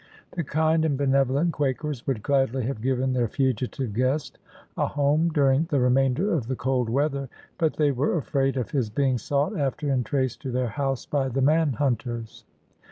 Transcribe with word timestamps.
The 0.31 0.43
kind 0.43 0.83
and 0.83 0.97
benevolent 0.97 1.53
Quakers 1.53 2.07
would 2.07 2.23
gladly 2.23 2.63
have 2.63 2.81
given 2.81 3.13
their 3.13 3.27
fugitive 3.27 3.93
guest 3.93 4.39
a 4.75 4.87
home 4.87 5.29
during 5.29 5.65
the 5.65 5.79
remainder 5.79 6.33
of 6.33 6.47
the 6.47 6.55
cold 6.55 6.89
weather, 6.89 7.29
but 7.59 7.75
they 7.75 7.91
were 7.91 8.17
afraid 8.17 8.57
of 8.57 8.71
his 8.71 8.89
being 8.89 9.19
sought 9.19 9.55
after 9.55 9.91
and 9.91 10.03
traced 10.03 10.41
to 10.41 10.49
their 10.51 10.69
house 10.69 11.05
by 11.05 11.29
the 11.29 11.43
man 11.43 11.73
hunters. 11.73 12.45